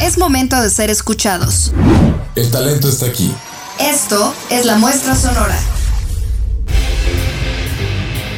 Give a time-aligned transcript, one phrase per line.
[0.00, 1.72] Es momento de ser escuchados.
[2.36, 3.34] El talento está aquí.
[3.80, 5.58] Esto es la muestra sonora.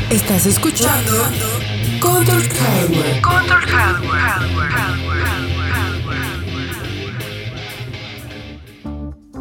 [0.08, 1.12] Estás escuchando
[2.00, 3.20] Control Hardware.
[3.20, 4.30] Control Hardware.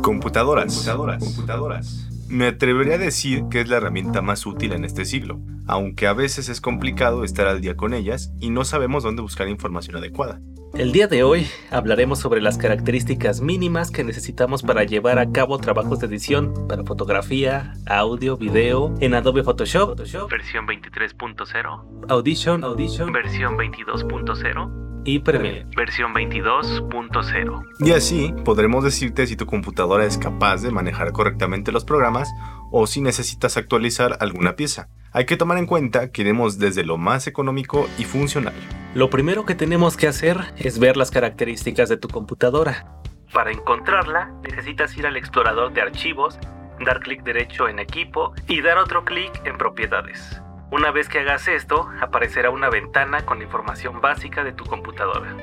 [0.02, 0.74] Computadoras.
[0.74, 1.24] Computadoras.
[1.24, 2.10] Computadoras.
[2.28, 6.14] Me atrevería a decir que es la herramienta más útil en este siglo, aunque a
[6.14, 10.42] veces es complicado estar al día con ellas y no sabemos dónde buscar información adecuada.
[10.76, 15.58] El día de hoy hablaremos sobre las características mínimas que necesitamos para llevar a cabo
[15.58, 23.12] trabajos de edición para fotografía, audio, video en Adobe Photoshop, versión 23.0, Audition, Audition.
[23.12, 27.66] Versión 22.0 y Premiere, versión 22.0.
[27.80, 32.30] Y así podremos decirte si tu computadora es capaz de manejar correctamente los programas
[32.72, 34.88] o si necesitas actualizar alguna pieza.
[35.12, 38.54] Hay que tomar en cuenta que iremos desde lo más económico y funcional.
[38.94, 43.02] Lo primero que tenemos que hacer es ver las características de tu computadora.
[43.34, 46.38] Para encontrarla, necesitas ir al explorador de archivos,
[46.86, 50.42] dar clic derecho en equipo y dar otro clic en propiedades.
[50.72, 55.36] Una vez que hagas esto, aparecerá una ventana con información básica de tu computadora.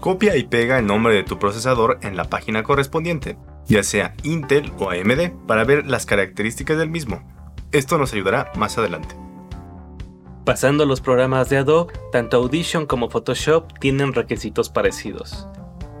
[0.00, 4.72] Copia y pega el nombre de tu procesador en la página correspondiente, ya sea Intel
[4.78, 7.22] o AMD, para ver las características del mismo.
[7.72, 9.14] Esto nos ayudará más adelante.
[10.44, 15.46] Pasando a los programas de Adobe, tanto Audition como Photoshop tienen requisitos parecidos.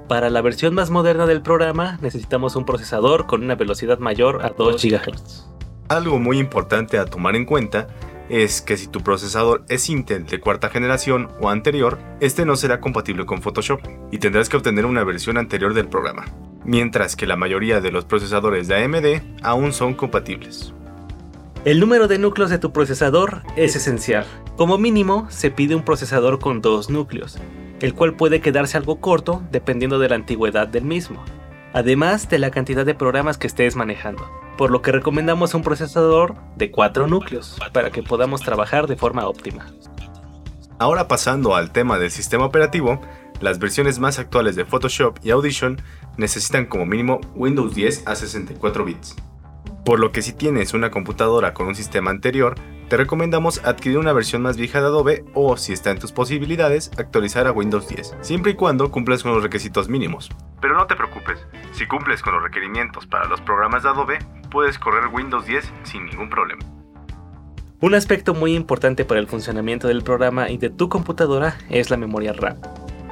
[0.08, 4.48] Para la versión más moderna del programa necesitamos un procesador con una velocidad mayor a
[4.50, 5.46] 2 GHz.
[5.88, 7.86] Algo muy importante a tomar en cuenta
[8.28, 12.80] es que si tu procesador es Intel de cuarta generación o anterior, este no será
[12.80, 16.24] compatible con Photoshop y tendrás que obtener una versión anterior del programa,
[16.64, 20.74] mientras que la mayoría de los procesadores de AMD aún son compatibles.
[21.64, 24.26] El número de núcleos de tu procesador es esencial.
[24.56, 27.38] Como mínimo, se pide un procesador con dos núcleos,
[27.80, 31.22] el cual puede quedarse algo corto dependiendo de la antigüedad del mismo,
[31.72, 34.26] además de la cantidad de programas que estés manejando
[34.60, 39.26] por lo que recomendamos un procesador de 4 núcleos para que podamos trabajar de forma
[39.26, 39.72] óptima.
[40.78, 43.00] Ahora pasando al tema del sistema operativo,
[43.40, 45.80] las versiones más actuales de Photoshop y Audition
[46.18, 49.16] necesitan como mínimo Windows 10 a 64 bits.
[49.90, 52.54] Por lo que si tienes una computadora con un sistema anterior,
[52.88, 56.92] te recomendamos adquirir una versión más vieja de Adobe o, si está en tus posibilidades,
[56.96, 60.30] actualizar a Windows 10, siempre y cuando cumplas con los requisitos mínimos.
[60.60, 64.18] Pero no te preocupes, si cumples con los requerimientos para los programas de Adobe,
[64.48, 66.64] puedes correr Windows 10 sin ningún problema.
[67.80, 71.96] Un aspecto muy importante para el funcionamiento del programa y de tu computadora es la
[71.96, 72.58] memoria RAM.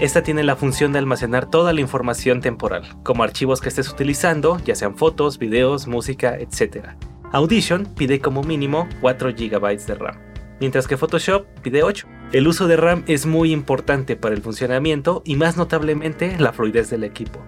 [0.01, 4.59] Esta tiene la función de almacenar toda la información temporal, como archivos que estés utilizando,
[4.65, 6.91] ya sean fotos, videos, música, etc.
[7.33, 10.17] Audition pide como mínimo 4 GB de RAM,
[10.61, 12.07] mientras que Photoshop pide 8.
[12.31, 16.91] El uso de RAM es muy importante para el funcionamiento y más notablemente la fluidez
[16.91, 17.45] del equipo.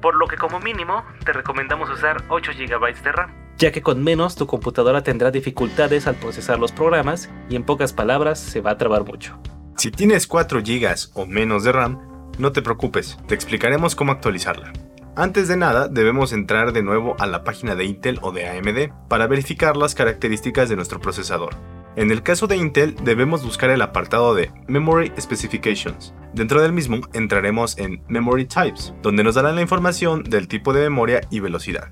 [0.00, 4.02] Por lo que como mínimo te recomendamos usar 8 GB de RAM, ya que con
[4.02, 8.72] menos tu computadora tendrá dificultades al procesar los programas y en pocas palabras se va
[8.72, 9.38] a trabar mucho.
[9.82, 11.98] Si tienes 4 GB o menos de RAM,
[12.38, 14.72] no te preocupes, te explicaremos cómo actualizarla.
[15.16, 19.08] Antes de nada, debemos entrar de nuevo a la página de Intel o de AMD
[19.08, 21.56] para verificar las características de nuestro procesador.
[21.96, 26.14] En el caso de Intel, debemos buscar el apartado de Memory Specifications.
[26.32, 30.82] Dentro del mismo entraremos en Memory Types, donde nos darán la información del tipo de
[30.82, 31.88] memoria y velocidad.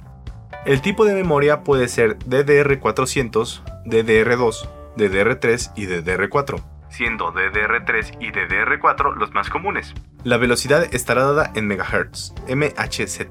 [0.65, 6.63] El tipo de memoria puede ser DDR400, DDR2, DDR3 y DDR4
[7.01, 9.95] siendo DDR3 y DDR4 los más comunes.
[10.23, 13.27] La velocidad estará dada en MHz, MHz.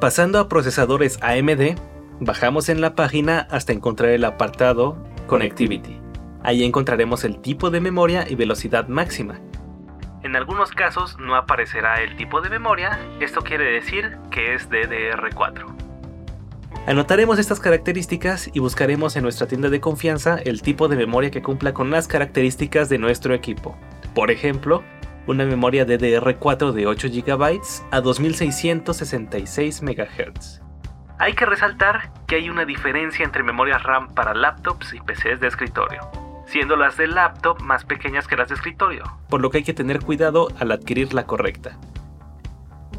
[0.00, 1.76] Pasando a procesadores AMD,
[2.20, 4.96] bajamos en la página hasta encontrar el apartado
[5.26, 6.00] Connectivity.
[6.44, 9.40] Ahí encontraremos el tipo de memoria y velocidad máxima.
[10.22, 15.75] En algunos casos no aparecerá el tipo de memoria, esto quiere decir que es DDR4.
[16.86, 21.42] Anotaremos estas características y buscaremos en nuestra tienda de confianza el tipo de memoria que
[21.42, 23.76] cumpla con las características de nuestro equipo.
[24.14, 24.84] Por ejemplo,
[25.26, 30.60] una memoria DDR4 de 8 GB a 2666 MHz.
[31.18, 35.48] Hay que resaltar que hay una diferencia entre memorias RAM para laptops y PCs de
[35.48, 36.02] escritorio,
[36.46, 39.74] siendo las de laptop más pequeñas que las de escritorio, por lo que hay que
[39.74, 41.78] tener cuidado al adquirir la correcta.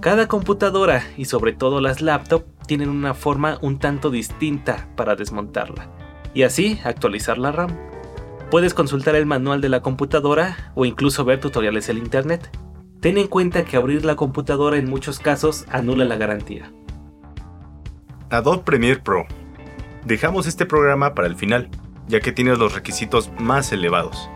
[0.01, 5.89] Cada computadora y sobre todo las laptops tienen una forma un tanto distinta para desmontarla
[6.33, 7.75] y así actualizar la RAM.
[8.51, 12.49] Puedes consultar el manual de la computadora o incluso ver tutoriales en internet.
[13.01, 16.71] Ten en cuenta que abrir la computadora en muchos casos anula la garantía.
[18.29, 19.25] Adobe Premiere Pro.
[20.05, 21.69] Dejamos este programa para el final,
[22.07, 24.29] ya que tiene los requisitos más elevados.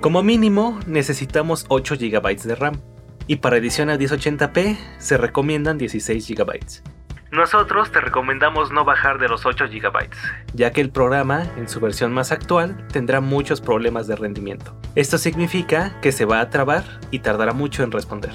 [0.00, 2.80] Como mínimo necesitamos 8 GB de RAM
[3.26, 6.95] Y para edición a 1080p se recomiendan 16 GB.
[7.32, 10.08] Nosotros te recomendamos no bajar de los 8 GB,
[10.54, 14.80] ya que el programa, en su versión más actual, tendrá muchos problemas de rendimiento.
[14.94, 18.32] Esto significa que se va a trabar y tardará mucho en responder.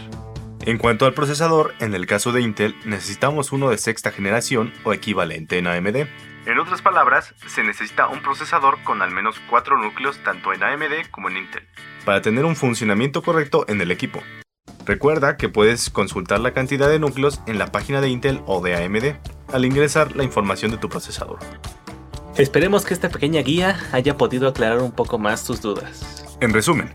[0.64, 4.94] En cuanto al procesador, en el caso de Intel necesitamos uno de sexta generación o
[4.94, 6.08] equivalente en AMD.
[6.46, 11.10] En otras palabras, se necesita un procesador con al menos 4 núcleos tanto en AMD
[11.10, 11.68] como en Intel,
[12.04, 14.22] para tener un funcionamiento correcto en el equipo.
[14.86, 18.76] Recuerda que puedes consultar la cantidad de núcleos en la página de Intel o de
[18.76, 19.16] AMD
[19.54, 21.40] al ingresar la información de tu procesador.
[22.38, 26.26] Esperemos que esta pequeña guía haya podido aclarar un poco más tus dudas.
[26.40, 26.94] En resumen,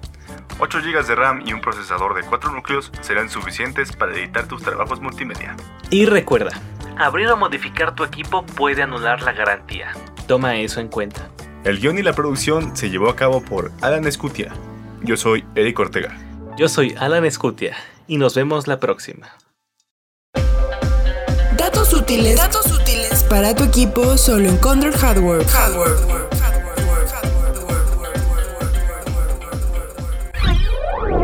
[0.58, 4.62] 8 GB de RAM y un procesador de 4 núcleos serán suficientes para editar tus
[4.62, 5.54] trabajos multimedia.
[5.90, 6.58] Y recuerda,
[6.98, 9.92] abrir o modificar tu equipo puede anular la garantía.
[10.26, 11.28] Toma eso en cuenta.
[11.64, 14.52] El guion y la producción se llevó a cabo por Alan Scutia.
[15.02, 16.16] Yo soy Eric Ortega.
[16.56, 17.76] Yo soy Alan Scutia
[18.06, 19.28] y nos vemos la próxima.
[21.54, 22.36] Datos útiles.
[22.36, 25.44] Datos útiles para tu equipo solo en Condor Hardware.
[25.44, 25.92] Hardware.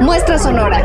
[0.03, 0.83] Muestra sonora.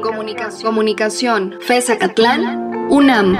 [0.00, 0.62] Comunicación.
[0.62, 1.54] Comunicación.
[1.62, 2.88] FESA Catlán.
[2.88, 3.36] UNAM.